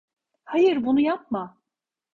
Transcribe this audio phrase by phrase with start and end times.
[0.43, 1.57] Hayır, bunu yapma!